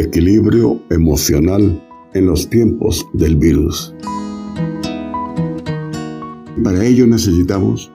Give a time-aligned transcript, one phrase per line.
[0.00, 1.82] equilibrio emocional
[2.14, 3.94] en los tiempos del virus.
[6.62, 7.90] Para ello necesitamos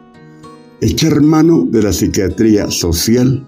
[0.82, 3.48] echar mano de la psiquiatría social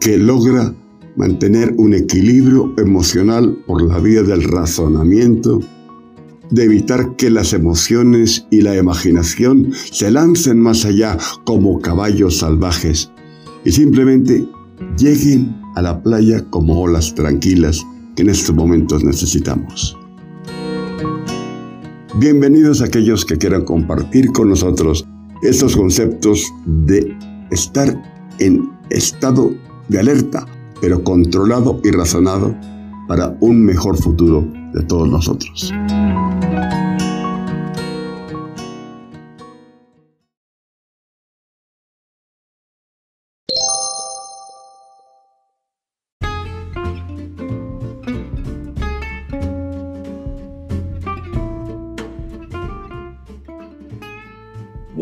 [0.00, 0.74] que logra
[1.16, 5.60] mantener un equilibrio emocional por la vía del razonamiento,
[6.50, 13.10] de evitar que las emociones y la imaginación se lancen más allá como caballos salvajes
[13.64, 14.46] y simplemente
[14.96, 19.96] lleguen a la playa como olas tranquilas que en estos momentos necesitamos.
[22.18, 25.06] Bienvenidos a aquellos que quieran compartir con nosotros
[25.42, 27.14] estos conceptos de
[27.50, 27.94] estar
[28.38, 29.52] en estado
[29.88, 30.46] de alerta
[30.80, 32.54] pero controlado y razonado
[33.08, 35.72] para un mejor futuro de todos nosotros.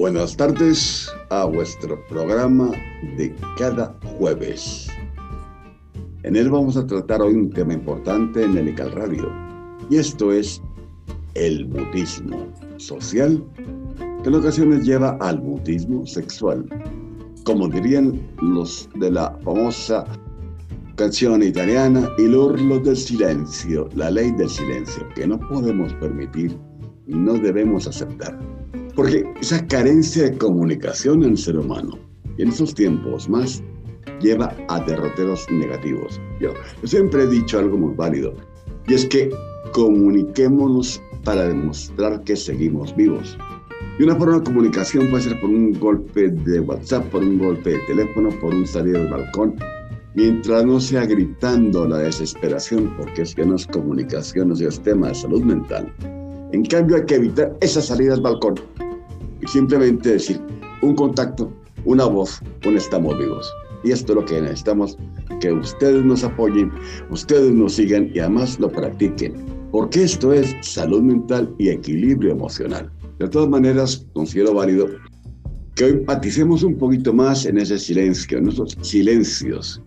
[0.05, 2.71] Buenas tardes a vuestro programa
[3.17, 4.87] de cada jueves.
[6.25, 9.33] En él vamos a tratar hoy un tema importante en el ICAL Radio,
[9.89, 10.61] y esto es
[11.33, 13.43] el mutismo social,
[14.23, 16.67] que en ocasiones lleva al mutismo sexual.
[17.47, 20.05] Como dirían los de la famosa
[20.97, 26.59] canción italiana, el urlo del silencio, la ley del silencio, que no podemos permitir
[27.07, 28.39] y no debemos aceptar.
[28.95, 31.99] Porque esa carencia de comunicación en el ser humano,
[32.39, 33.63] en esos tiempos más
[34.21, 36.21] lleva a derroteros negativos.
[36.41, 36.53] Yo,
[36.85, 38.35] siempre he dicho algo muy válido,
[38.87, 39.31] y es que
[39.73, 43.37] comuniquémonos para demostrar que seguimos vivos.
[43.99, 47.71] Y una forma de comunicación puede ser por un golpe de WhatsApp, por un golpe
[47.71, 49.57] de teléfono, por un salir del balcón,
[50.15, 55.09] mientras no sea gritando la desesperación, porque es que no es comunicación, no es tema
[55.09, 55.93] de salud mental.
[56.53, 58.55] En cambio, hay que evitar esa salida al balcón
[59.47, 60.41] simplemente decir
[60.83, 61.53] un contacto,
[61.85, 63.53] una voz, un estamos vivos.
[63.83, 64.97] Y esto es lo que necesitamos,
[65.41, 66.73] que ustedes nos apoyen,
[67.11, 69.35] ustedes nos sigan y además lo practiquen.
[69.71, 72.91] Porque esto es salud mental y equilibrio emocional.
[73.19, 74.89] De todas maneras, considero válido
[75.75, 79.83] que hoy empaticemos un poquito más en ese silencio, en esos silencios,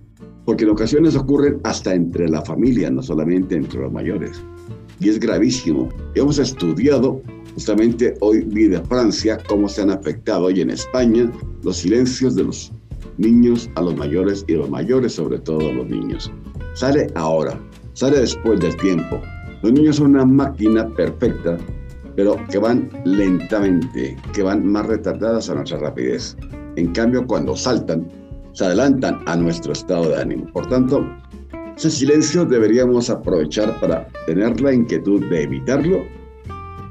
[0.46, 4.42] porque en ocasiones ocurren hasta entre la familia, no solamente entre los mayores.
[5.00, 5.90] Y es gravísimo.
[6.16, 7.22] Hemos estudiado
[7.58, 11.32] justamente hoy vi de Francia cómo se han afectado hoy en España
[11.64, 12.72] los silencios de los
[13.18, 16.32] niños a los mayores y los mayores sobre todo a los niños.
[16.76, 17.60] Sale ahora,
[17.94, 19.20] sale después del tiempo.
[19.64, 21.58] Los niños son una máquina perfecta,
[22.16, 26.38] pero que van lentamente, que van más retardadas a nuestra rapidez.
[26.76, 28.08] En cambio, cuando saltan,
[28.54, 30.46] se adelantan a nuestro estado de ánimo.
[30.54, 31.04] Por tanto,
[31.76, 36.06] ese silencio deberíamos aprovechar para tener la inquietud de evitarlo,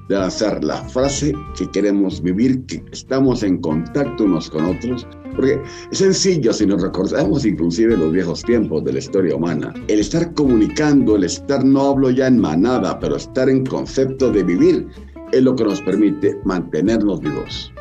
[0.08, 5.06] de lanzar la frase que queremos vivir, que estamos en contacto unos con otros
[5.36, 5.60] porque
[5.92, 9.74] es sencillo si nos recordamos inclusive los viejos tiempos de la historia humana.
[9.86, 14.42] El estar comunicando, el estar no hablo ya en manada, pero estar en concepto de
[14.42, 14.88] vivir
[15.32, 17.72] es lo que nos permite mantenernos vivos.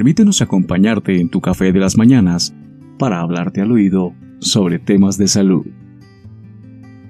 [0.00, 2.54] Permítenos acompañarte en tu café de las mañanas
[2.98, 5.66] para hablarte al oído sobre temas de salud.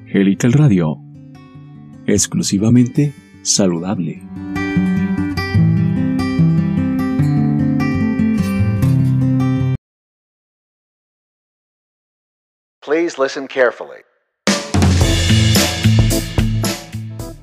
[0.09, 0.97] Helical Radio.
[2.09, 4.21] Exclusivamente saludable.
[12.85, 14.03] Please listen carefully.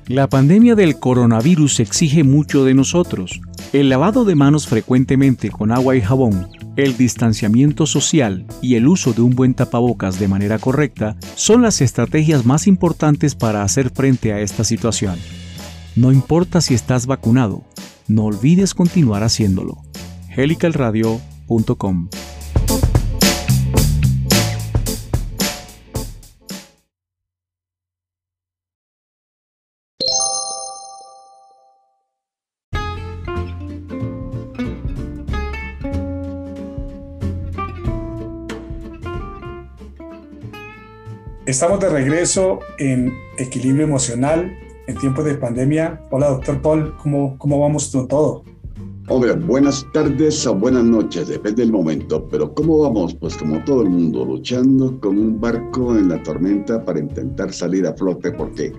[0.08, 3.40] La pandemia del coronavirus exige mucho de nosotros.
[3.72, 9.12] El lavado de manos frecuentemente con agua y jabón, el distanciamiento social y el uso
[9.12, 14.32] de un buen tapabocas de manera correcta son las estrategias más importantes para hacer frente
[14.32, 15.18] a esta situación.
[15.96, 17.62] No importa si estás vacunado,
[18.06, 19.82] no olvides continuar haciéndolo.
[20.34, 22.08] helicalradio.com
[41.48, 44.54] Estamos de regreso en equilibrio emocional
[44.86, 45.98] en tiempos de pandemia.
[46.10, 48.44] Hola, doctor Paul, ¿cómo, cómo vamos con todo?
[49.08, 53.14] Hombre, buenas tardes o buenas noches, depende del momento, pero ¿cómo vamos?
[53.14, 57.86] Pues como todo el mundo, luchando como un barco en la tormenta para intentar salir
[57.86, 58.74] a flote, porque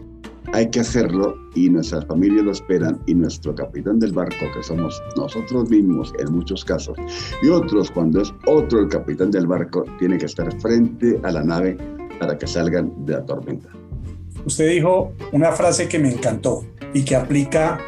[0.53, 5.01] hay que hacerlo y nuestras familias lo esperan y nuestro capitán del barco, que somos
[5.17, 6.95] nosotros mismos en muchos casos,
[7.41, 11.43] y otros cuando es otro el capitán del barco, tiene que estar frente a la
[11.43, 11.75] nave
[12.19, 13.69] para que salgan de la tormenta.
[14.45, 17.79] Usted dijo una frase que me encantó y que aplica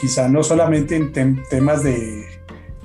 [0.00, 1.12] quizá no solamente en
[1.50, 2.24] temas de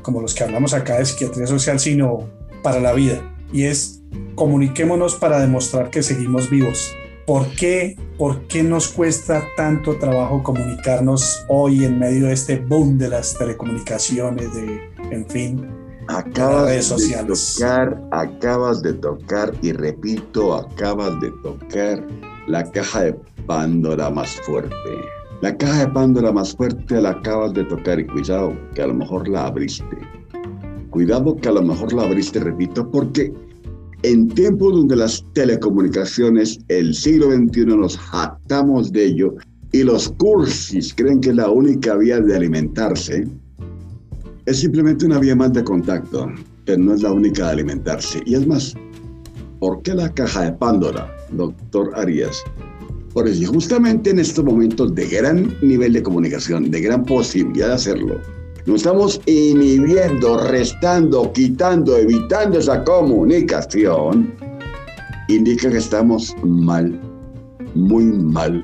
[0.01, 2.29] como los que hablamos acá de psiquiatría social, sino
[2.61, 3.21] para la vida.
[3.51, 4.01] Y es
[4.35, 6.95] comuniquémonos para demostrar que seguimos vivos.
[7.25, 12.99] ¿Por qué, ¿Por qué nos cuesta tanto trabajo comunicarnos hoy en medio de este boom
[12.99, 14.79] de las telecomunicaciones, de,
[15.09, 15.67] en fin,
[16.07, 17.57] acabas redes sociales?
[17.57, 22.05] De tocar, acabas de tocar, y repito, acabas de tocar
[22.47, 23.15] la caja de
[23.45, 24.75] Pandora más fuerte.
[25.41, 28.93] La caja de Pandora más fuerte la acabas de tocar y cuidado que a lo
[28.93, 29.97] mejor la abriste.
[30.89, 33.33] Cuidado que a lo mejor la abriste, repito, porque
[34.03, 39.35] en tiempos donde las telecomunicaciones, el siglo XXI, nos jactamos de ello
[39.71, 43.27] y los cursis creen que es la única vía de alimentarse,
[44.45, 46.31] es simplemente una vía más de contacto,
[46.65, 48.21] pero no es la única de alimentarse.
[48.25, 48.75] Y es más,
[49.59, 52.43] ¿por qué la caja de Pandora, doctor Arias?
[53.13, 57.73] Por eso, justamente en estos momentos de gran nivel de comunicación, de gran posibilidad de
[57.73, 58.19] hacerlo,
[58.65, 64.33] nos estamos inhibiendo, restando, quitando, evitando esa comunicación,
[65.27, 66.99] indica que estamos mal,
[67.73, 68.63] muy mal.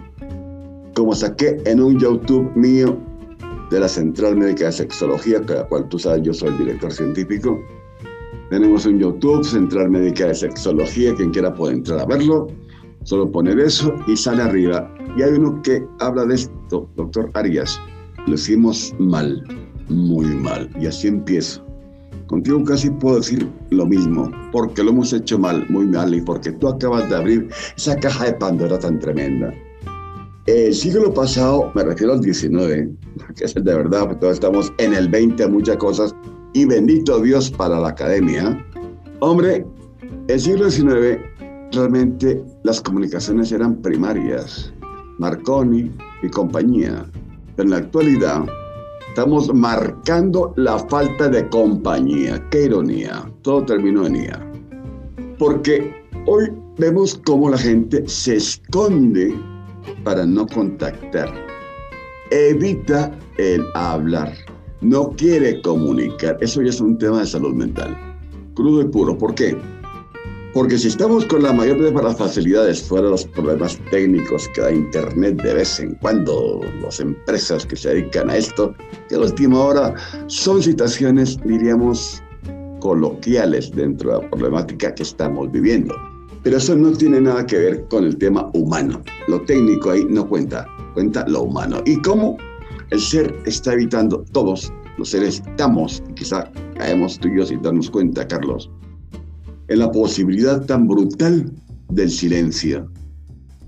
[0.96, 2.98] Como saqué en un YouTube mío
[3.72, 6.92] de la Central Médica de Sexología, que la cual tú sabes, yo soy el director
[6.92, 7.60] científico.
[8.50, 12.48] Tenemos un YouTube, Central Médica de Sexología, quien quiera puede entrar a verlo.
[13.04, 14.94] Solo poner eso y sale arriba.
[15.18, 17.80] Y hay uno que habla de esto, doctor Arias.
[18.28, 19.44] Lo hicimos mal
[19.92, 20.70] muy mal.
[20.80, 21.66] Y así empiezo.
[22.28, 26.52] Contigo casi puedo decir lo mismo, porque lo hemos hecho mal, muy mal, y porque
[26.54, 29.54] tú acabas de abrir esa caja de Pandora tan tremenda.
[30.46, 32.90] El siglo pasado, me refiero al 19,
[33.36, 36.16] que es el de verdad, porque todos estamos en el 20 a muchas cosas,
[36.54, 38.66] y bendito Dios para la academia.
[39.20, 39.66] Hombre,
[40.28, 41.20] el siglo XIX
[41.72, 44.74] realmente las comunicaciones eran primarias,
[45.20, 45.92] Marconi
[46.24, 47.06] y compañía.
[47.58, 48.44] En la actualidad,
[49.12, 52.42] Estamos marcando la falta de compañía.
[52.50, 53.30] Qué ironía.
[53.42, 54.52] Todo terminó en IA.
[55.38, 55.94] Porque
[56.28, 59.36] hoy vemos cómo la gente se esconde
[60.04, 61.30] para no contactar.
[62.32, 64.34] Evita el hablar.
[64.82, 66.38] No quiere comunicar.
[66.42, 67.96] Eso ya es un tema de salud mental.
[68.56, 69.18] Crudo y puro.
[69.18, 69.58] ¿Por qué?
[70.54, 74.72] Porque si estamos con la mayor de las facilidades, fuera los problemas técnicos que da
[74.72, 78.74] Internet de vez en cuando, las empresas que se dedican a esto,
[79.08, 79.96] que a la última hora
[80.28, 82.22] son situaciones, diríamos,
[82.82, 85.96] coloquiales dentro de la problemática que estamos viviendo.
[86.44, 89.02] Pero eso no tiene nada que ver con el tema humano.
[89.28, 91.82] Lo técnico ahí no cuenta, cuenta lo humano.
[91.86, 92.38] Y cómo
[92.90, 97.62] el ser está evitando, todos los seres estamos, y quizá caemos tú y yo sin
[97.62, 98.70] darnos cuenta, Carlos,
[99.68, 101.52] en la posibilidad tan brutal
[101.90, 102.92] del silencio.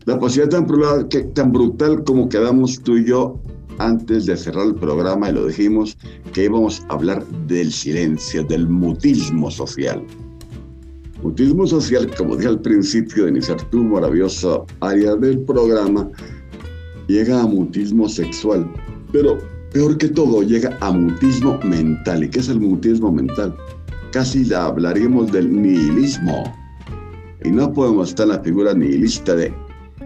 [0.05, 3.39] La posibilidad tan, tan brutal como quedamos tú y yo
[3.79, 5.97] antes de cerrar el programa y lo dijimos
[6.33, 10.03] que íbamos a hablar del silencio, del mutismo social.
[11.23, 16.09] Mutismo social, como dije al principio de iniciar tu maravillosa área del programa,
[17.07, 18.69] llega a mutismo sexual,
[19.11, 19.37] pero
[19.71, 22.23] peor que todo, llega a mutismo mental.
[22.23, 23.55] ¿Y qué es el mutismo mental?
[24.13, 26.43] casi hablaríamos del nihilismo.
[27.43, 29.51] Y no podemos estar en la figura nihilista de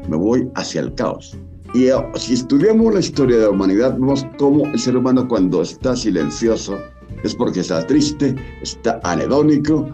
[0.09, 1.37] me voy hacia el caos.
[1.73, 5.61] Y eh, si estudiamos la historia de la humanidad, vemos cómo el ser humano cuando
[5.61, 6.77] está silencioso
[7.23, 9.89] es porque está triste, está anedónico,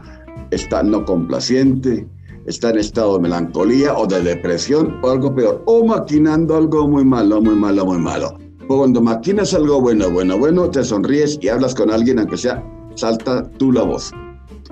[0.54, 2.08] está no complaciente,
[2.46, 7.06] está en estado de melancolía o de depresión o algo peor, o maquinando algo muy
[7.06, 8.38] malo, muy malo, muy malo.
[8.68, 12.64] O cuando maquinas algo bueno, bueno, bueno, te sonríes y hablas con alguien, aunque sea
[12.96, 14.12] salta tú la voz.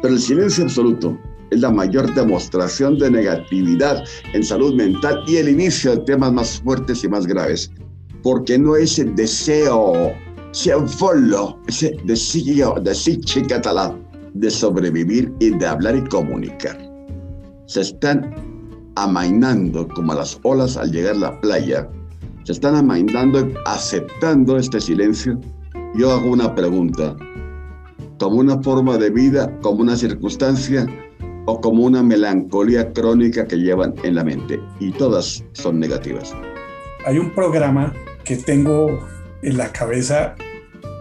[0.02, 1.18] Pero el silencio absoluto
[1.50, 6.62] es la mayor demostración de negatividad en salud mental y el inicio de temas más
[6.62, 7.72] fuertes y más graves.
[8.24, 10.14] Porque no es el deseo,
[10.54, 13.20] ese follo, ese deseo, deseo
[13.50, 14.01] catalán
[14.34, 16.78] de sobrevivir y de hablar y comunicar.
[17.66, 18.34] Se están
[18.96, 21.90] amainando como las olas al llegar a la playa.
[22.44, 25.40] Se están amainando, aceptando este silencio.
[25.96, 27.16] Yo hago una pregunta
[28.20, 30.86] como una forma de vida, como una circunstancia
[31.46, 34.60] o como una melancolía crónica que llevan en la mente.
[34.80, 36.34] Y todas son negativas.
[37.06, 39.00] Hay un programa que tengo
[39.42, 40.36] en la cabeza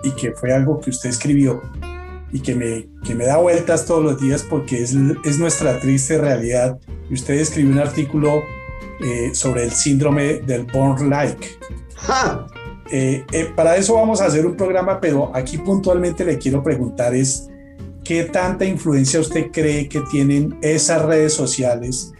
[0.03, 1.61] y que fue algo que usted escribió
[2.33, 4.95] y que me, que me da vueltas todos los días porque es,
[5.25, 6.79] es nuestra triste realidad.
[7.09, 8.43] Y usted escribió un artículo
[9.03, 11.49] eh, sobre el síndrome del born like.
[12.93, 17.15] Eh, eh, para eso vamos a hacer un programa, pero aquí puntualmente le quiero preguntar
[17.15, 17.49] es,
[18.05, 22.13] ¿qué tanta influencia usted cree que tienen esas redes sociales?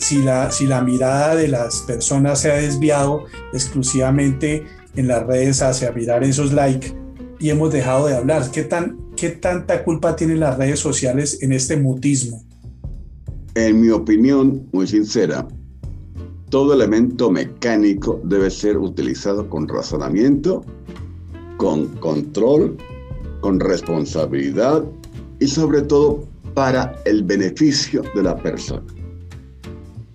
[0.00, 5.62] si, la, si la mirada de las personas se ha desviado exclusivamente en las redes
[5.62, 6.94] hacia mirar esos likes
[7.38, 8.50] y hemos dejado de hablar.
[8.50, 12.40] ¿Qué, tan, ¿Qué tanta culpa tienen las redes sociales en este mutismo?
[13.56, 15.48] En mi opinión, muy sincera,
[16.50, 20.64] todo elemento mecánico debe ser utilizado con razonamiento,
[21.56, 22.76] con control,
[23.40, 24.84] con responsabilidad
[25.40, 28.86] y sobre todo para el beneficio de la persona.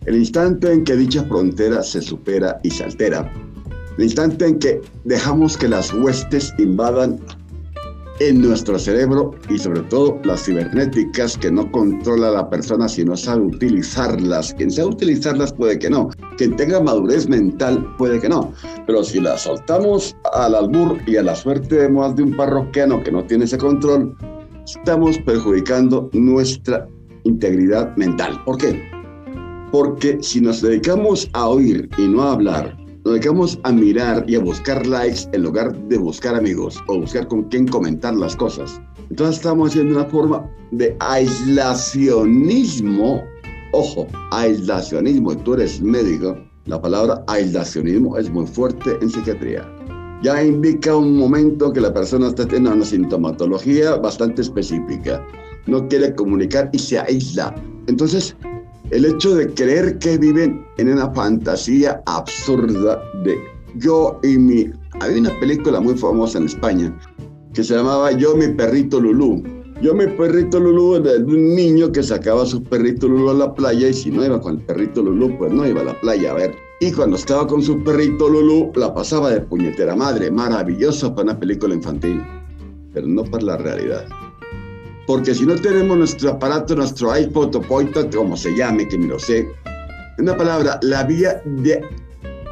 [0.05, 3.29] El instante en que dicha frontera se supera y se altera,
[3.97, 7.19] el instante en que dejamos que las huestes invadan
[8.29, 13.17] en nuestro cerebro y sobre todo las cibernéticas que no controla la persona si no
[13.17, 14.53] sabe utilizarlas.
[14.53, 16.09] Quien sabe utilizarlas puede que no.
[16.37, 18.53] Quien tenga madurez mental puede que no.
[18.87, 23.03] Pero si las soltamos al albur y a la suerte de más de un parroquiano
[23.03, 24.15] que no tiene ese control,
[24.65, 26.87] estamos perjudicando nuestra
[27.23, 28.41] integridad mental.
[28.45, 28.83] ¿Por qué?
[29.71, 34.35] Porque si nos dedicamos a oír y no a hablar, nos dedicamos a mirar y
[34.35, 38.81] a buscar likes en lugar de buscar amigos o buscar con quién comentar las cosas.
[39.09, 43.23] Entonces estamos haciendo una forma de aislacionismo.
[43.73, 45.35] Ojo, aislacionismo.
[45.37, 46.37] Tú eres médico.
[46.65, 49.69] La palabra aislacionismo es muy fuerte en psiquiatría.
[50.21, 55.21] Ya indica un momento que la persona está teniendo una sintomatología bastante específica.
[55.67, 57.53] No quiere comunicar y se aísla.
[57.87, 58.37] Entonces,
[58.91, 63.37] el hecho de creer que viven en una fantasía absurda de
[63.75, 64.71] yo y mi...
[64.99, 66.95] Hay una película muy famosa en España
[67.53, 69.43] que se llamaba Yo, mi perrito Lulú.
[69.81, 73.33] Yo, mi perrito Lulú era de un niño que sacaba a su perrito Lulú a
[73.33, 75.99] la playa y si no iba con el perrito Lulú, pues no iba a la
[75.99, 76.55] playa a ver.
[76.79, 80.31] Y cuando estaba con su perrito Lulú, la pasaba de puñetera madre.
[80.31, 82.21] Maravilloso para una película infantil,
[82.93, 84.05] pero no para la realidad.
[85.05, 89.07] Porque si no tenemos nuestro aparato, nuestro iPod o Poito, como se llame, que me
[89.07, 89.47] lo sé,
[90.17, 91.83] una palabra, la vía de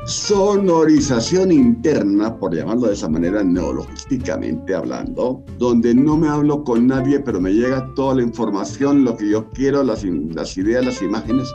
[0.06, 7.20] sonorización interna, por llamarlo de esa manera neologísticamente hablando, donde no me hablo con nadie,
[7.22, 11.48] pero me llega toda la información, lo que yo quiero, las ideas, las imágenes.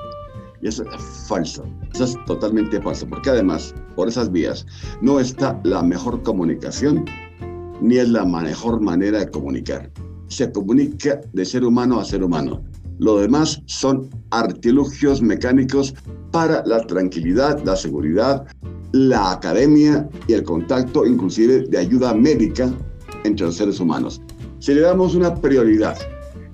[0.62, 4.64] Y eso es falso, eso es totalmente falso, porque además, por esas vías,
[5.02, 7.04] no está la mejor comunicación,
[7.82, 9.90] ni es la mejor manera de comunicar
[10.28, 12.62] se comunica de ser humano a ser humano.
[12.98, 15.94] Lo demás son artilugios mecánicos
[16.32, 18.46] para la tranquilidad, la seguridad,
[18.92, 22.72] la academia y el contacto inclusive de ayuda médica
[23.24, 24.20] entre los seres humanos.
[24.58, 25.96] Si le damos una prioridad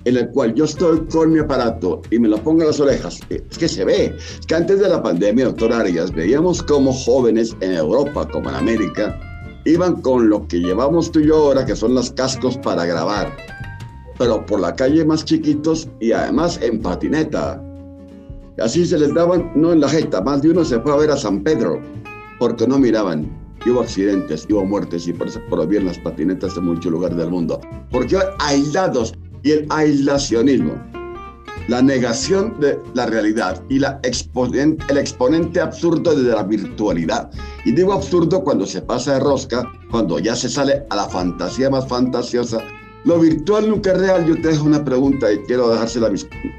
[0.05, 3.21] en la cual yo estoy con mi aparato y me lo pongo en las orejas,
[3.29, 4.13] es que se ve,
[4.47, 9.17] que antes de la pandemia, doctor Arias, veíamos como jóvenes en Europa como en América
[9.65, 13.31] iban con lo que llevamos tú y yo ahora, que son los cascos para grabar
[14.17, 17.61] pero por la calle más chiquitos y además en patineta.
[18.59, 21.11] Así se les daban, no en la jeta, más de uno se fue a ver
[21.11, 21.81] a San Pedro,
[22.39, 23.31] porque no miraban.
[23.65, 27.59] hubo accidentes, hubo muertes y por eso prohibieron las patinetas en muchos lugares del mundo.
[27.89, 30.73] Porque aislados y el aislacionismo,
[31.67, 37.31] la negación de la realidad y la el exponente absurdo de la virtualidad.
[37.65, 41.69] Y digo absurdo cuando se pasa de rosca, cuando ya se sale a la fantasía
[41.69, 42.61] más fantasiosa
[43.05, 44.25] lo virtual nunca es real.
[44.25, 46.11] Yo te dejo una pregunta y quiero dejársela a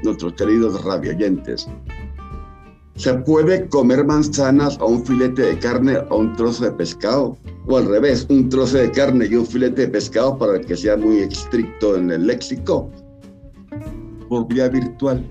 [0.03, 1.67] nuestros queridos radioyentes.
[2.95, 7.37] ¿Se puede comer manzanas o un filete de carne o un trozo de pescado?
[7.67, 10.95] O al revés, un trozo de carne y un filete de pescado para que sea
[10.95, 12.89] muy estricto en el léxico.
[14.29, 15.25] Por vía virtual.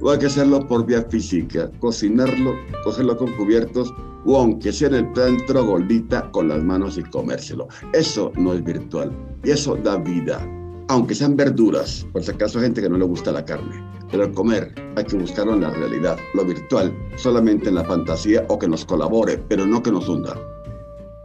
[0.00, 1.70] O hay que hacerlo por vía física.
[1.80, 2.54] Cocinarlo,
[2.84, 3.92] cogerlo con cubiertos
[4.24, 7.68] o aunque sea en el plan trogoldita con las manos y comérselo.
[7.92, 9.12] Eso no es virtual
[9.44, 10.46] y eso da vida.
[10.88, 13.82] Aunque sean verduras, por si acaso gente que no le gusta la carne.
[14.10, 16.18] Pero comer hay que buscarlo en la realidad.
[16.34, 20.38] Lo virtual solamente en la fantasía o que nos colabore, pero no que nos hunda.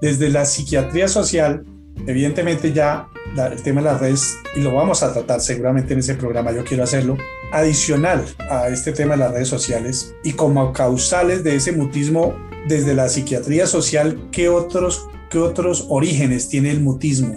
[0.02, 1.66] Desde la psiquiatría social,
[2.08, 6.16] evidentemente ya el tema de las redes, y lo vamos a tratar seguramente en ese
[6.16, 7.18] programa, yo quiero hacerlo,
[7.52, 12.36] adicional a este tema de las redes sociales y como causales de ese mutismo
[12.68, 17.36] desde la psiquiatría social, ¿qué otros, qué otros orígenes tiene el mutismo?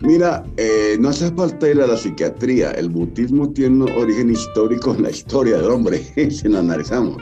[0.00, 2.70] Mira, eh, no hace falta ir a la psiquiatría.
[2.72, 7.16] El mutismo tiene un origen histórico en la historia del hombre, si lo analizamos.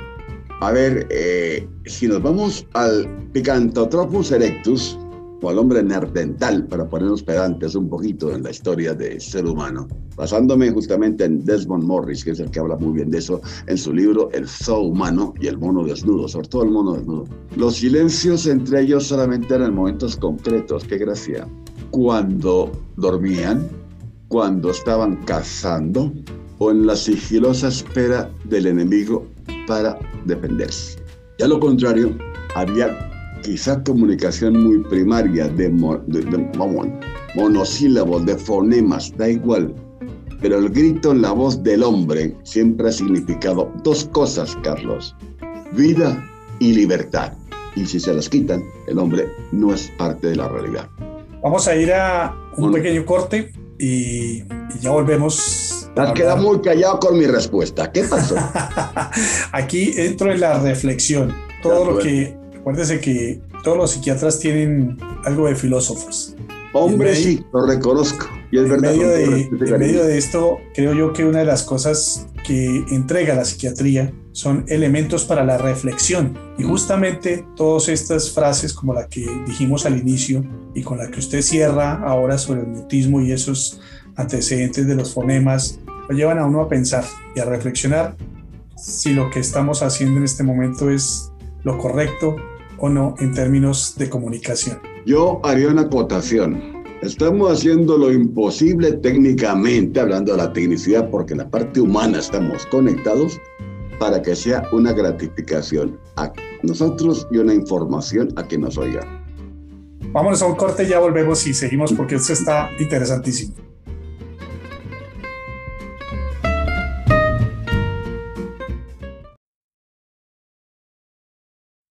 [0.61, 4.99] A ver, eh, si nos vamos al Picanthropus erectus,
[5.43, 9.87] o al hombre nerdental, para ponernos pedantes un poquito en la historia del ser humano,
[10.17, 13.77] basándome justamente en Desmond Morris, que es el que habla muy bien de eso en
[13.77, 17.25] su libro El Zoo Humano y el Mono Desnudo, sobre todo el Mono Desnudo.
[17.57, 21.47] Los silencios entre ellos solamente eran momentos concretos, qué gracia.
[21.91, 23.69] Cuando dormían,
[24.29, 26.13] cuando estaban cazando
[26.59, 29.27] o en la sigilosa espera del enemigo
[29.67, 30.99] para defenderse.
[31.39, 32.17] Ya lo contrario,
[32.55, 32.89] había
[33.43, 35.69] quizá comunicación muy primaria de,
[37.35, 39.75] monosílabos, de fonemas, da igual.
[40.41, 45.15] Pero el grito en la voz del hombre siempre ha significado dos cosas, Carlos.
[45.73, 46.27] Vida
[46.59, 47.33] y libertad.
[47.75, 50.89] Y si se las quitan, el hombre no es parte de la realidad.
[51.43, 54.45] Vamos a ir a un pequeño corte y,
[54.81, 55.89] ya volvemos.
[55.97, 57.91] Has quedado muy callado con mi respuesta.
[57.91, 58.37] ¿Qué pasó?
[59.53, 61.35] Aquí entro en la reflexión.
[61.63, 66.35] Todo lo que Acuérdese que todos los psiquiatras tienen algo de filósofos.
[66.73, 68.27] Hombre, sí, lo reconozco.
[68.51, 68.91] Y es en verdad.
[68.91, 73.37] Medio de, en medio de esto, creo yo que una de las cosas que entrega
[73.37, 76.39] la psiquiatría son elementos para la reflexión.
[76.59, 81.21] Y justamente todas estas frases, como la que dijimos al inicio y con la que
[81.21, 83.81] usted cierra ahora sobre el mutismo y esos
[84.15, 87.03] antecedentes de los fonemas, lo llevan a uno a pensar
[87.35, 88.15] y a reflexionar
[88.77, 92.37] si lo que estamos haciendo en este momento es lo correcto
[92.77, 94.81] o no en términos de comunicación.
[95.07, 96.85] Yo haría una acotación.
[97.01, 102.67] Estamos haciendo lo imposible técnicamente, hablando de la tecnicidad, porque en la parte humana estamos
[102.67, 103.41] conectados
[103.99, 109.01] para que sea una gratificación a nosotros y una información a quien nos oiga.
[110.13, 113.55] Vámonos a un corte, ya volvemos y seguimos porque esto está interesantísimo.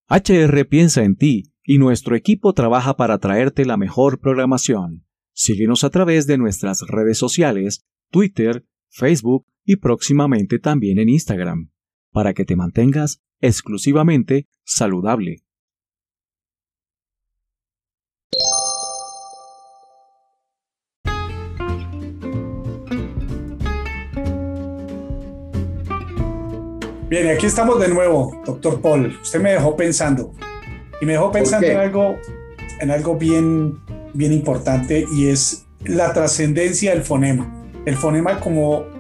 [0.08, 5.06] HR piensa en ti y nuestro equipo trabaja para traerte la mejor programación.
[5.34, 7.82] Síguenos a través de nuestras redes sociales,
[8.12, 11.72] Twitter, Facebook y próximamente también en Instagram,
[12.16, 15.44] para que te mantengas exclusivamente saludable.
[27.10, 29.20] Bien, aquí estamos de nuevo, doctor Paul.
[29.22, 30.32] Usted me dejó pensando
[31.02, 32.16] y me dejó pensando en algo,
[32.80, 33.82] en algo bien,
[34.14, 37.62] bien importante y es la trascendencia del fonema.
[37.86, 38.95] El fonema como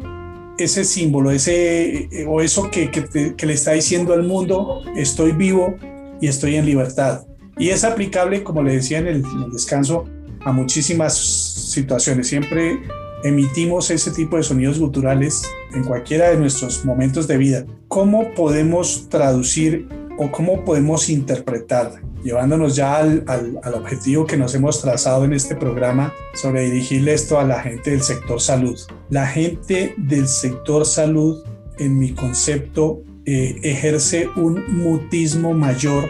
[0.57, 5.75] ese símbolo, ese eh, o eso que, que, le está diciendo al mundo, estoy vivo
[6.21, 7.25] y estoy en libertad.
[7.57, 10.05] Y es aplicable, como le decía en el, descanso,
[10.41, 12.27] a muchísimas situaciones.
[12.27, 12.81] Siempre
[13.23, 17.65] emitimos ese tipo de sonidos guturales en cualquiera de nuestros momentos de vida.
[17.87, 19.87] ¿Cómo podemos traducir
[20.17, 25.55] o cómo podemos interpretar, llevándonos ya al, al, objetivo que nos hemos trazado en este
[25.55, 28.79] programa sobre dirigirle esto a la gente del sector salud?
[29.09, 31.43] La gente del sector salud,
[31.77, 36.09] en mi concepto, eh, ejerce un mutismo mayor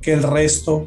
[0.00, 0.86] que el resto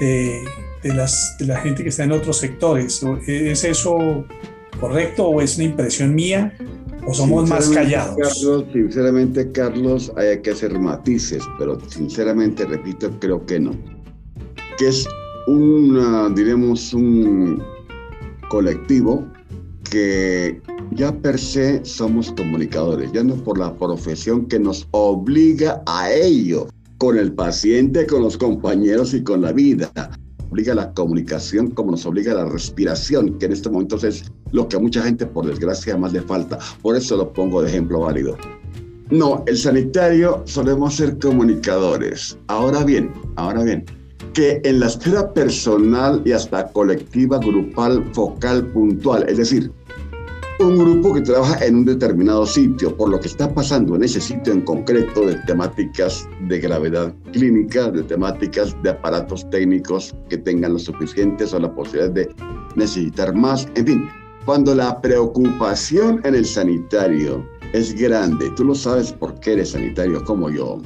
[0.00, 0.44] de
[0.84, 3.04] de, las, de la gente que está en otros sectores.
[3.26, 4.24] ¿Es eso
[4.78, 6.56] correcto o es una impresión mía?
[7.06, 8.16] ¿O somos más callados?
[8.16, 13.72] Carlos, sinceramente, Carlos, hay que hacer matices, pero sinceramente, repito, creo que no.
[14.78, 15.06] Que es
[15.46, 17.62] un, diremos, un
[18.48, 19.26] colectivo
[19.94, 26.12] que ya per se somos comunicadores, ya no por la profesión que nos obliga a
[26.12, 26.66] ello,
[26.98, 29.92] con el paciente, con los compañeros y con la vida
[30.50, 34.76] obliga la comunicación como nos obliga la respiración, que en este momento es lo que
[34.76, 36.58] a mucha gente, por desgracia, más le falta.
[36.82, 38.36] Por eso lo pongo de ejemplo válido.
[39.10, 42.36] No, el sanitario solemos ser comunicadores.
[42.48, 43.84] Ahora bien, ahora bien,
[44.32, 49.72] que en la esfera personal y hasta colectiva, grupal, focal, puntual, es decir,
[50.60, 54.20] un grupo que trabaja en un determinado sitio, por lo que está pasando en ese
[54.20, 60.74] sitio en concreto de temáticas de gravedad clínica, de temáticas de aparatos técnicos que tengan
[60.74, 62.32] lo suficientes o la posibilidad de
[62.76, 64.08] necesitar más, en fin,
[64.44, 70.50] cuando la preocupación en el sanitario es grande, tú lo sabes porque eres sanitario como
[70.50, 70.80] yo,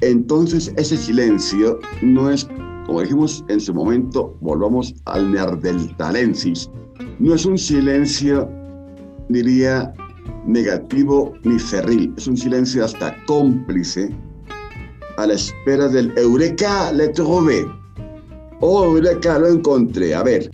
[0.00, 2.48] entonces ese silencio no es,
[2.86, 6.68] como dijimos en su momento, volvamos al neandertalensis,
[7.20, 8.50] no es un silencio
[9.28, 9.92] diría
[10.46, 14.10] negativo ni cerril, es un silencio hasta cómplice
[15.16, 17.66] a la espera del Eureka, le trouvé.
[18.60, 20.14] Oh, Eureka, lo encontré.
[20.14, 20.50] A ver,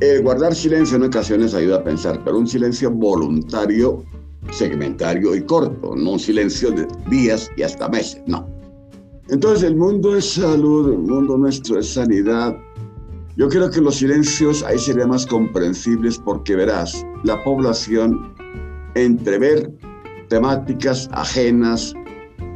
[0.00, 4.02] el guardar silencio en ocasiones ayuda a pensar, pero un silencio voluntario,
[4.50, 8.48] segmentario y corto, no un silencio de días y hasta meses, no.
[9.28, 12.56] Entonces el mundo es salud, el mundo nuestro es sanidad,
[13.36, 18.34] Yo creo que los silencios ahí serían más comprensibles porque verás, la población
[18.94, 19.72] entrever
[20.28, 21.94] temáticas ajenas,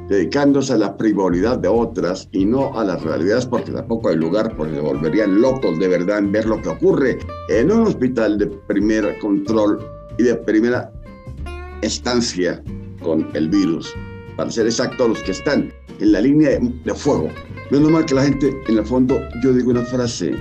[0.09, 4.55] dedicándose a la frivolidad de otras y no a las realidades porque tampoco hay lugar
[4.57, 8.47] porque se volverían locos de verdad en ver lo que ocurre en un hospital de
[8.47, 9.79] primer control
[10.19, 10.93] y de primera
[11.81, 12.62] estancia
[13.03, 13.95] con el virus.
[14.37, 17.31] Para ser exactos, los que están en la línea de, fuego.
[17.71, 20.35] No es normal que la gente, en el fondo, yo digo una frase,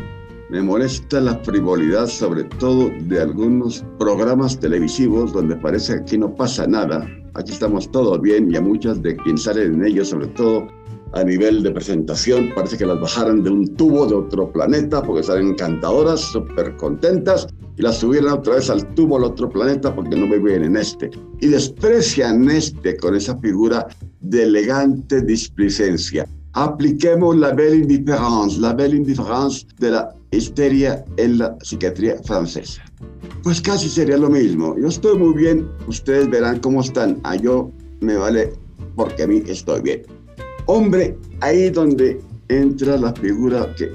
[0.50, 6.34] me molesta la frivolidad, sobre todo de algunos programas televisivos donde parece que aquí no
[6.36, 7.08] pasa nada.
[7.34, 10.68] Aquí estamos todos bien y a muchas de quienes salen en ellos, sobre todo
[11.14, 15.24] a nivel de presentación, parece que las bajaran de un tubo de otro planeta porque
[15.24, 20.16] salen encantadoras, súper contentas y las subieran otra vez al tubo del otro planeta porque
[20.16, 21.10] no viven en este.
[21.42, 23.88] Y desprecian este con esa figura
[24.22, 26.28] de elegante displicencia.
[26.58, 32.82] Apliquemos la belle indifférence, la belle indifférence de la histeria en la psiquiatría francesa.
[33.44, 34.74] Pues casi sería lo mismo.
[34.80, 37.20] Yo estoy muy bien, ustedes verán cómo están.
[37.24, 38.54] A yo me vale
[38.96, 40.04] porque a mí estoy bien.
[40.68, 43.92] Hombre, ahí donde entra la figura que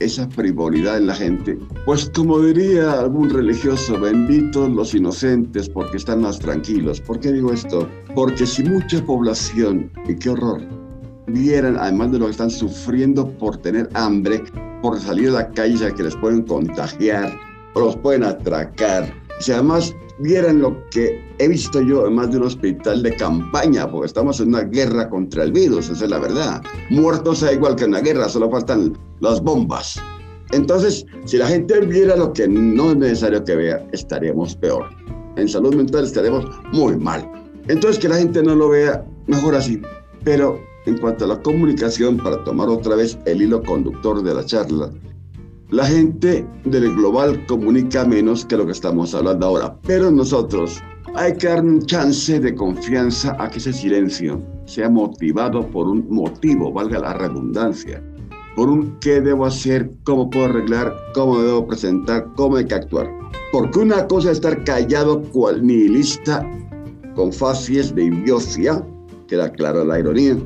[0.00, 6.22] esa frivolidad en la gente, pues como diría algún religioso, benditos los inocentes porque están
[6.22, 7.00] más tranquilos.
[7.00, 7.88] ¿Por qué digo esto?
[8.16, 10.79] Porque si mucha población, y qué horror,
[11.32, 14.42] vieran, además de lo que están sufriendo por tener hambre,
[14.82, 17.32] por salir a la calle, ya que les pueden contagiar,
[17.74, 19.12] o los pueden atracar.
[19.40, 23.90] Si además vieran lo que he visto yo en más de un hospital de campaña,
[23.90, 26.62] porque estamos en una guerra contra el virus, esa es la verdad.
[26.90, 30.00] Muertos es igual que en la guerra, solo faltan las bombas.
[30.52, 34.88] Entonces, si la gente viera lo que no es necesario que vea, estaríamos peor.
[35.36, 37.26] En salud mental estaremos muy mal.
[37.68, 39.80] Entonces, que la gente no lo vea, mejor así.
[40.24, 40.60] Pero
[40.90, 44.90] en cuanto a la comunicación, para tomar otra vez el hilo conductor de la charla,
[45.70, 50.82] la gente del global comunica menos que lo que estamos hablando ahora, pero nosotros
[51.14, 56.06] hay que dar un chance de confianza a que ese silencio sea motivado por un
[56.10, 58.02] motivo, valga la redundancia,
[58.56, 63.08] por un qué debo hacer, cómo puedo arreglar, cómo debo presentar, cómo hay que actuar.
[63.52, 66.48] Porque una cosa es estar callado cual nihilista
[67.14, 68.84] con facies de idiocia,
[69.28, 70.36] queda clara la ironía,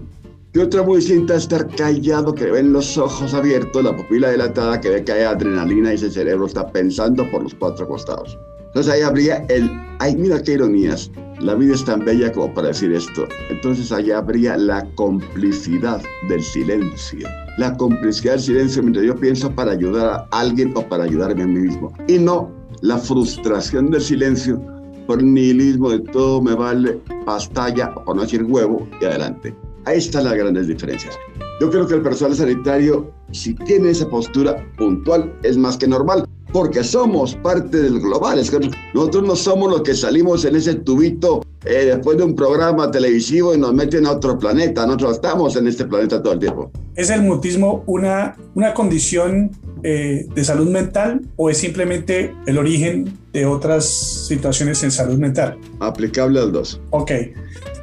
[0.55, 4.89] y otra muy distinta estar callado, que ven los ojos abiertos, la pupila dilatada, que
[4.89, 8.39] ve que hay adrenalina y ese cerebro está pensando por los cuatro costados.
[8.67, 12.69] Entonces ahí habría el, ay, mira qué ironías, la vida es tan bella como para
[12.69, 13.27] decir esto.
[13.51, 17.29] Entonces ahí habría la complicidad del silencio.
[17.59, 21.47] La complicidad del silencio mientras yo pienso para ayudar a alguien o para ayudarme a
[21.49, 21.93] mí mismo.
[22.07, 24.61] Y no la frustración del silencio
[25.09, 29.55] por nihilismo de todo me vale pastalla, o no decir huevo, y adelante.
[29.87, 31.19] Ahí están las grandes diferencias.
[31.61, 36.27] Yo creo que el personal sanitario, si tiene esa postura puntual, es más que normal,
[36.53, 38.39] porque somos parte del global.
[38.39, 38.61] Es que
[38.95, 43.55] nosotros no somos los que salimos en ese tubito eh, después de un programa televisivo
[43.55, 44.87] y nos meten a otro planeta.
[44.87, 46.71] Nosotros estamos en este planeta todo el tiempo.
[46.95, 49.51] ¿Es el mutismo una, una condición
[49.83, 53.85] eh, de salud mental o es simplemente el origen de otras
[54.29, 55.59] situaciones en salud mental?
[55.81, 56.81] Aplicable al dos.
[56.91, 57.11] Ok.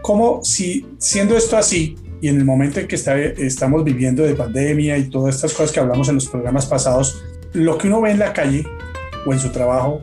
[0.01, 4.35] ¿Cómo si siendo esto así y en el momento en que está, estamos viviendo de
[4.35, 7.21] pandemia y todas estas cosas que hablamos en los programas pasados,
[7.53, 8.65] lo que uno ve en la calle
[9.25, 10.01] o en su trabajo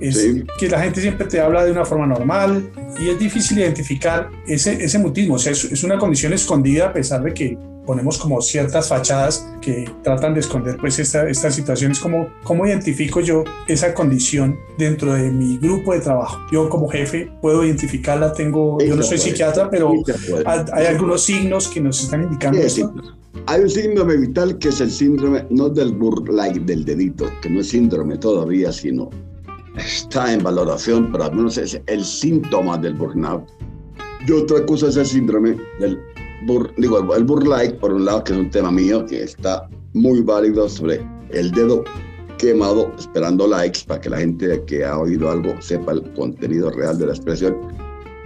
[0.00, 4.30] es que la gente siempre te habla de una forma normal y es difícil identificar
[4.46, 5.34] ese, ese mutismo.
[5.34, 7.58] O sea, es, es una condición escondida a pesar de que
[7.90, 11.98] ponemos como ciertas fachadas que tratan de esconder pues esta, estas situaciones.
[11.98, 16.38] como ¿Cómo identifico yo esa condición dentro de mi grupo de trabajo?
[16.52, 19.92] Yo como jefe puedo identificarla, tengo, yo no soy psiquiatra, pero
[20.46, 22.94] hay, algunos signos que nos están indicando esto.
[23.46, 27.58] Hay un síndrome vital que es el síndrome, no del burlai, del dedito, que no
[27.58, 29.10] es síndrome todavía, sino
[29.76, 33.50] está en valoración, pero al menos es el síntoma del burnout.
[34.28, 35.98] Y otra cosa es el síndrome del
[36.76, 41.00] digo, el por un lado, que es un tema mío, está muy válido sobre
[41.30, 41.84] el dedo
[42.38, 46.98] quemado, esperando likes para que la gente que ha oído algo sepa el contenido real
[46.98, 47.56] de la expresión.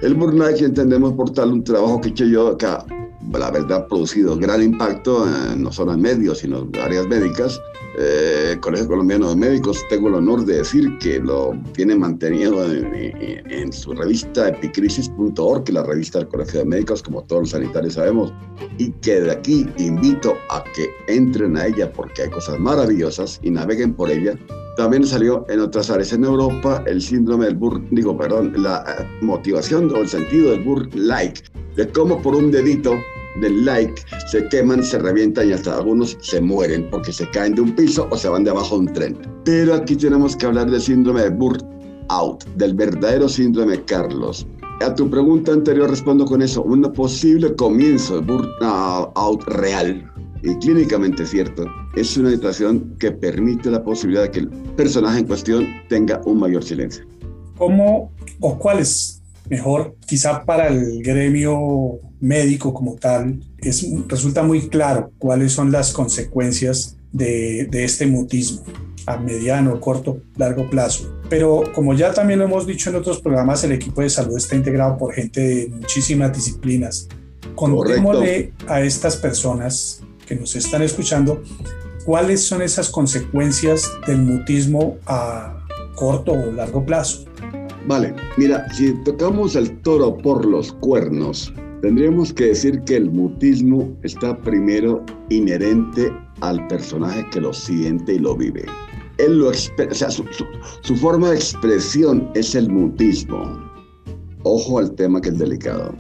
[0.02, 2.84] El burlike entendemos por tal un trabajo que he hecho yo acá
[3.32, 7.60] la verdad ha producido gran impacto, no solo en medios, sino en áreas médicas.
[7.96, 13.72] Eh, Colegio Colombiano de Médicos, tengo el honor de decir que lo tiene mantenido en,
[13.72, 17.94] su revista epicrisis.org, que es la revista del Colegio de Médicos, como todos los sanitarios
[17.94, 18.32] sabemos,
[18.78, 23.50] y que de aquí invito a que entren a ella porque hay cosas maravillosas y
[23.50, 24.36] naveguen por ella.
[24.76, 29.06] También salió en otras áreas en Europa el síndrome del burr, digo, perdón, la eh,
[29.20, 31.42] motivación o el sentido del burr like,
[31.76, 32.96] de cómo por un dedito
[33.40, 33.94] del like
[34.30, 38.08] se queman, se revientan y hasta algunos se mueren porque se caen de un piso
[38.10, 39.18] o se van debajo de un tren.
[39.44, 44.46] Pero aquí tenemos que hablar del síndrome de burnout, del verdadero síndrome Carlos.
[44.80, 50.10] A tu pregunta anterior respondo con eso, un posible comienzo de burnout real
[50.44, 51.64] y clínicamente cierto,
[51.96, 56.38] es una situación que permite la posibilidad de que el personaje en cuestión tenga un
[56.38, 57.06] mayor silencio.
[57.56, 64.68] ¿Cómo o cuál es mejor, quizá para el gremio médico como tal, es, resulta muy
[64.68, 68.62] claro cuáles son las consecuencias de, de este mutismo
[69.06, 71.20] a mediano, corto, largo plazo.
[71.28, 74.56] Pero como ya también lo hemos dicho en otros programas, el equipo de salud está
[74.56, 77.08] integrado por gente de muchísimas disciplinas.
[77.54, 81.42] Contémosle a estas personas que nos están escuchando
[82.04, 87.24] cuáles son esas consecuencias del mutismo a corto o largo plazo.
[87.86, 93.94] Vale, mira, si tocamos el toro por los cuernos, tendríamos que decir que el mutismo
[94.02, 98.64] está primero inherente al personaje que lo siente y lo vive.
[99.18, 100.24] Él lo o su,
[100.80, 103.60] su forma de expresión es el mutismo.
[104.44, 105.94] Ojo al tema que es delicado.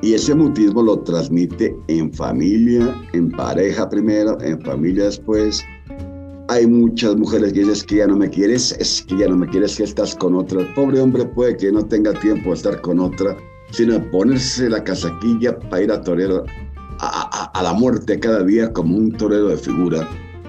[0.00, 5.64] Y ese mutismo lo transmite en familia, en pareja primero, en familia después,
[6.48, 9.46] hay muchas mujeres que dicen que ya no me quieres, es que ya no me
[9.46, 10.62] quieres, que estás con otra.
[10.62, 13.36] El pobre hombre puede que no tenga tiempo de estar con otra,
[13.70, 16.44] sino ponerse la casaquilla para ir a torero
[17.00, 20.08] a, a, la muerte cada día como un torero de figura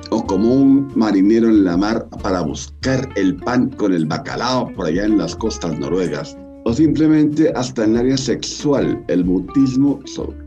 [0.09, 4.87] o como un marinero en la mar para buscar el pan con el bacalao por
[4.87, 6.35] allá en las costas noruegas.
[6.63, 9.99] O simplemente hasta en el área sexual, el mutismo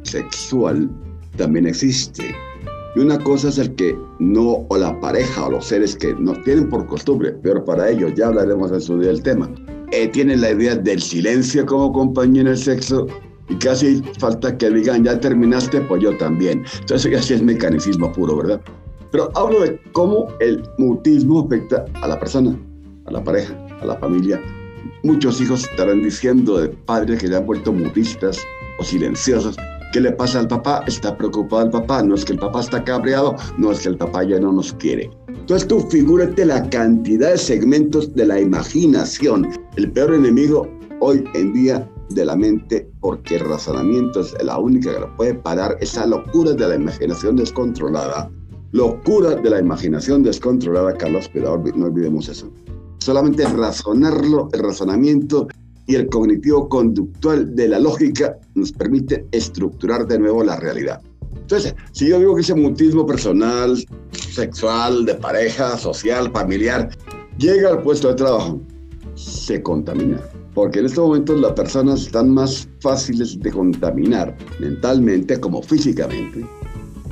[0.02, 0.90] sexual
[1.36, 2.34] también existe.
[2.94, 6.34] Y una cosa es el que no, o la pareja o los seres que no
[6.42, 9.50] tienen por costumbre, pero para ellos, ya hablaremos en su día del tema,
[9.92, 13.06] eh, tienen la idea del silencio como compañía en el sexo
[13.48, 16.64] y casi falta que digan, ya terminaste, pues yo también.
[16.80, 18.60] Entonces, ya sí es mecanicismo puro, ¿verdad?
[19.10, 22.58] Pero hablo de cómo el mutismo afecta a la persona,
[23.06, 24.40] a la pareja, a la familia.
[25.02, 28.38] Muchos hijos estarán diciendo de padres que ya han vuelto mutistas
[28.78, 29.56] o silenciosos
[29.92, 30.82] ¿Qué le pasa al papá?
[30.86, 32.02] Está preocupado el papá.
[32.02, 34.72] No es que el papá está cabreado, no es que el papá ya no nos
[34.72, 35.10] quiere.
[35.28, 39.50] Entonces tú figúrate la cantidad de segmentos de la imaginación.
[39.76, 40.66] El peor enemigo
[41.00, 45.34] hoy en día de la mente, porque el razonamiento es la única que lo puede
[45.34, 48.30] parar, esa locura de la imaginación descontrolada.
[48.70, 52.50] Locura de la imaginación descontrolada, Carlos, pero no olvidemos eso.
[52.96, 55.48] Solamente razonarlo, el razonamiento
[55.92, 61.02] y el cognitivo conductual de la lógica nos permite estructurar de nuevo la realidad.
[61.36, 63.76] Entonces, si yo digo que ese mutismo personal,
[64.12, 66.88] sexual, de pareja, social, familiar,
[67.36, 68.58] llega al puesto de trabajo,
[69.16, 70.18] se contamina.
[70.54, 76.46] Porque en estos momentos las personas están más fáciles de contaminar mentalmente como físicamente.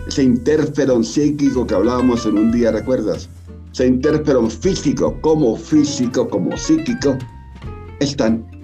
[0.08, 3.28] Ese interferón psíquico que hablábamos en un día, ¿recuerdas?
[3.74, 7.18] Ese interferón físico como físico, como psíquico,
[8.00, 8.59] están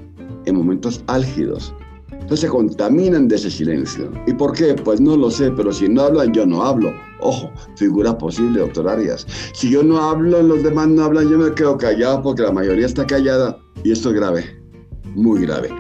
[0.47, 1.75] en momentos álgidos.
[2.13, 4.11] Entonces se contaminan de ese silencio.
[4.27, 4.75] ¿Y por qué?
[4.75, 6.93] Pues no lo sé, pero si no hablan, yo no hablo.
[7.21, 9.27] Ojo, figura posible, doctor Arias.
[9.53, 12.87] Si yo no hablo, los demás no hablan, yo me quedo callado porque la mayoría
[12.87, 13.59] está callada.
[13.85, 14.45] Y esto es grave,
[15.15, 15.71] muy grave.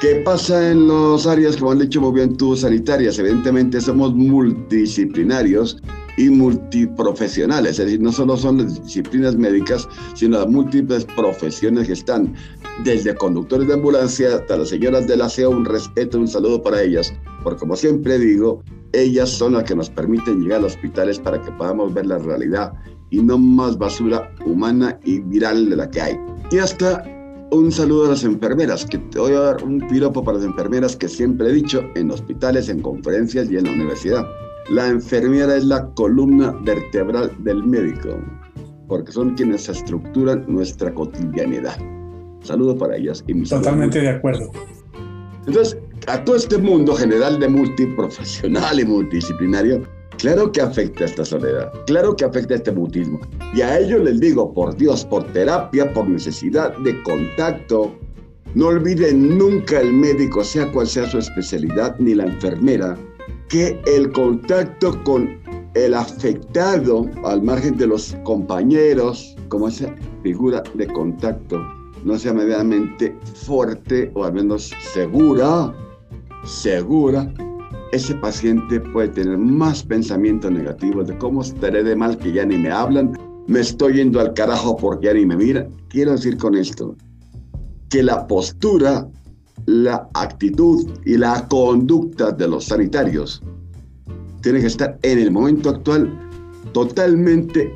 [0.00, 3.18] ¿Qué pasa en los áreas, como han dicho muy bien tú, sanitarias?
[3.18, 5.76] Evidentemente somos multidisciplinarios
[6.16, 11.94] y multiprofesionales, es decir, no solo son las disciplinas médicas, sino las múltiples profesiones que
[11.94, 12.34] están,
[12.84, 17.12] desde conductores de ambulancia hasta las señoras del aseo, un respeto, un saludo para ellas,
[17.42, 21.40] porque como siempre digo, ellas son las que nos permiten llegar a los hospitales para
[21.40, 22.72] que podamos ver la realidad
[23.10, 26.16] y no más basura humana y viral de la que hay.
[26.50, 27.04] Y hasta
[27.52, 30.96] un saludo a las enfermeras, que te voy a dar un piropo para las enfermeras
[30.96, 34.24] que siempre he dicho en hospitales, en conferencias y en la universidad
[34.70, 38.20] la enfermera es la columna vertebral del médico,
[38.86, 41.76] porque son quienes estructuran nuestra cotidianidad.
[42.42, 43.24] Saludo para ellas.
[43.26, 44.50] Y Totalmente de acuerdo.
[45.46, 49.82] Entonces, a todo este mundo general de multiprofesional y multidisciplinario,
[50.18, 53.20] claro que afecta esta soledad, claro que afecta este mutismo.
[53.52, 57.92] Y a ellos les digo, por Dios, por terapia, por necesidad de contacto,
[58.54, 62.96] no olviden nunca el médico, sea cual sea su especialidad, ni la enfermera,
[63.48, 65.40] que el contacto con
[65.74, 71.60] el afectado, al margen de los compañeros, como esa figura de contacto,
[72.04, 75.72] no sea medianamente fuerte o al menos segura,
[76.44, 77.32] segura,
[77.92, 82.56] ese paciente puede tener más pensamientos negativos de cómo estaré de mal que ya ni
[82.56, 83.12] me hablan,
[83.46, 85.70] me estoy yendo al carajo porque ya ni me miran.
[85.88, 86.96] Quiero decir con esto
[87.88, 89.08] que la postura
[89.66, 93.42] la actitud y la conducta de los sanitarios
[94.42, 96.10] tiene que estar en el momento actual
[96.72, 97.74] totalmente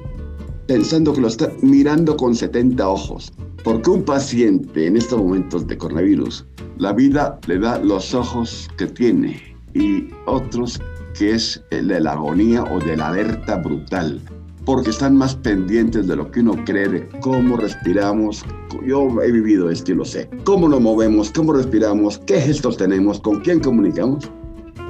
[0.66, 3.32] pensando que lo está mirando con 70 ojos.
[3.62, 6.44] Porque un paciente en estos momentos de coronavirus,
[6.78, 9.40] la vida le da los ojos que tiene
[9.72, 10.80] y otros
[11.18, 14.20] que es de la agonía o de la alerta brutal.
[14.64, 18.44] Porque están más pendientes de lo que uno cree, de cómo respiramos.
[18.86, 20.28] Yo he vivido esto y lo sé.
[20.44, 21.30] ¿Cómo nos movemos?
[21.30, 22.18] ¿Cómo respiramos?
[22.20, 23.20] ¿Qué gestos tenemos?
[23.20, 24.30] ¿Con quién comunicamos?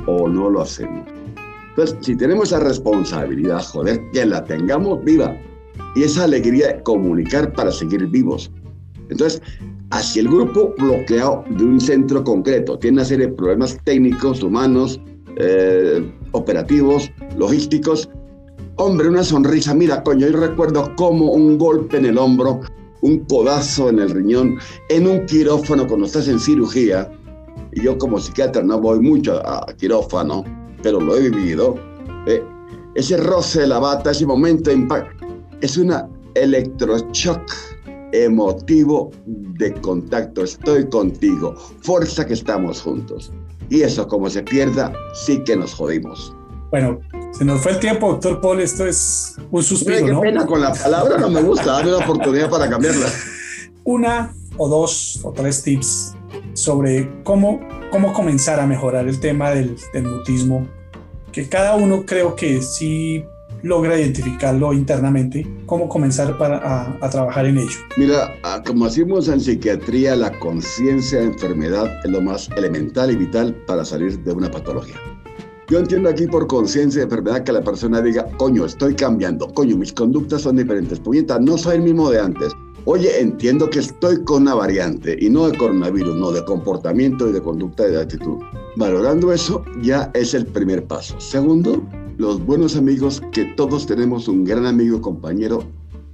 [0.06, 1.08] ¿O no lo hacemos?
[1.70, 5.36] Entonces, si tenemos esa responsabilidad, joder, que la tengamos viva
[5.96, 8.52] y esa alegría de comunicar para seguir vivos.
[9.08, 9.42] Entonces,
[9.90, 15.00] hacia el grupo bloqueado de un centro concreto, tiene una serie de problemas técnicos, humanos,
[15.36, 18.08] eh, operativos, logísticos.
[18.76, 22.60] Hombre, una sonrisa, mira, coño, yo recuerdo como un golpe en el hombro,
[23.02, 24.58] un codazo en el riñón,
[24.88, 27.08] en un quirófano cuando estás en cirugía,
[27.72, 30.44] y yo como psiquiatra no voy mucho a quirófano,
[30.82, 31.76] pero lo he vivido,
[32.26, 32.42] eh,
[32.96, 35.24] ese roce de la bata, ese momento de impacto,
[35.60, 37.52] es una electroshock
[38.12, 40.42] emotivo de contacto.
[40.42, 43.32] Estoy contigo, fuerza que estamos juntos.
[43.70, 46.34] Y eso, como se pierda, sí que nos jodimos.
[46.70, 47.00] Bueno,
[47.36, 48.60] se nos fue el tiempo, doctor Paul.
[48.60, 51.72] Esto es un suspiro, qué pena con la palabra, no me gusta.
[51.72, 53.06] Dame una oportunidad para cambiarla.
[53.86, 56.14] Una o dos o tres tips
[56.54, 60.66] sobre cómo, cómo comenzar a mejorar el tema del, del mutismo,
[61.32, 63.26] que cada uno creo que sí
[63.64, 67.78] logra identificarlo internamente, cómo comenzar para, a, trabajar en ello.
[67.96, 68.30] Mira,
[68.64, 73.84] como decimos en psiquiatría, la conciencia de enfermedad es lo más elemental y vital para
[73.84, 74.96] salir de una patología.
[75.68, 79.76] Yo entiendo aquí por conciencia de enfermedad que la persona diga, coño, estoy cambiando, coño,
[79.76, 82.52] mis conductas son diferentes, puñeta, no soy el mismo de antes,
[82.86, 87.32] Oye, entiendo que estoy con una variante y no de coronavirus, no de comportamiento y
[87.32, 88.36] de conducta y de actitud.
[88.76, 91.18] Valorando eso ya es el primer paso.
[91.18, 91.82] Segundo,
[92.18, 95.64] los buenos amigos que todos tenemos un gran amigo compañero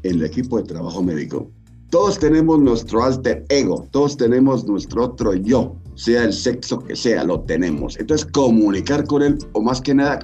[0.05, 1.51] en el equipo de trabajo médico.
[1.91, 7.25] Todos tenemos nuestro alter ego, todos tenemos nuestro otro yo, sea el sexo que sea,
[7.25, 7.99] lo tenemos.
[7.99, 10.21] Entonces comunicar con él o más que nada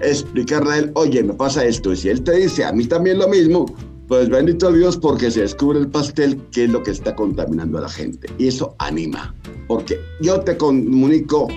[0.00, 1.92] explicarle a él, oye, me pasa esto.
[1.92, 3.66] Y si él te dice a mí también lo mismo,
[4.06, 7.82] pues bendito Dios porque se descubre el pastel que es lo que está contaminando a
[7.82, 8.28] la gente.
[8.38, 9.34] Y eso anima.
[9.66, 11.48] Porque yo te comunico,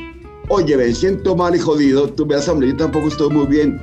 [0.48, 3.80] oye, me siento mal y jodido, tú me das hambre, yo tampoco estoy muy bien.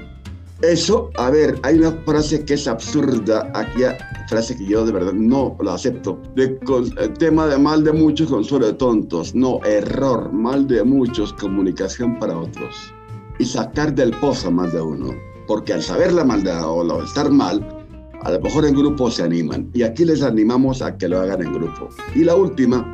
[0.63, 3.83] Eso, a ver, hay una frase que es absurda, aquí
[4.29, 6.19] frase que yo de verdad no la acepto.
[6.35, 6.59] De
[6.99, 9.35] el tema de mal de muchos, consuelo de tontos.
[9.35, 12.75] No, error, mal de muchos, comunicación para otros.
[13.39, 15.15] Y sacar del pozo a más de uno.
[15.47, 17.77] Porque al saber la maldad o estar mal,
[18.23, 21.43] a lo mejor en grupo se animan y aquí les animamos a que lo hagan
[21.43, 21.89] en grupo.
[22.15, 22.85] Y la última,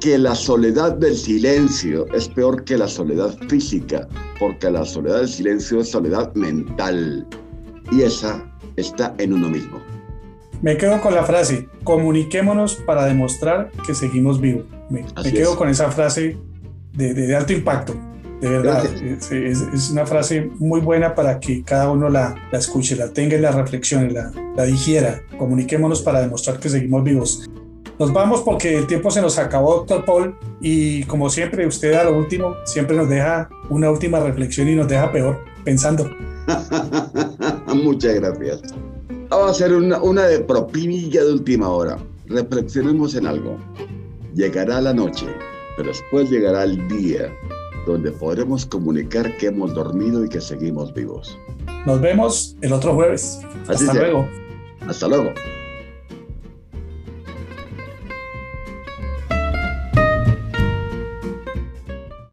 [0.00, 4.06] que la soledad del silencio es peor que la soledad física,
[4.42, 7.24] porque la soledad del silencio es soledad mental
[7.92, 9.78] y esa está en uno mismo.
[10.62, 14.64] Me quedo con la frase, comuniquémonos para demostrar que seguimos vivos.
[14.90, 16.36] Me, quedo con esa frase
[16.94, 17.94] de alto impacto.
[18.40, 23.12] De verdad, es, una frase muy buena para que cada uno la, la escuche, la
[23.12, 25.22] tenga y la reflexione, la, la digiera.
[25.38, 27.48] Comuniquémonos para demostrar que seguimos vivos.
[27.98, 32.04] Nos vamos porque el tiempo se nos acabó, doctor Paul, y como siempre, usted a
[32.04, 36.10] lo último siempre nos deja una última reflexión y nos deja peor, pensando.
[37.74, 38.62] Muchas gracias.
[39.28, 41.98] Vamos a hacer una, una de propinilla de última hora.
[42.26, 43.56] Reflexionemos en algo.
[44.34, 45.26] Llegará la noche,
[45.76, 47.30] pero después llegará el día
[47.86, 51.36] donde podremos comunicar que hemos dormido y que seguimos vivos.
[51.86, 53.40] Nos vemos el otro jueves.
[53.68, 54.28] Hasta luego.
[54.86, 55.32] Hasta luego.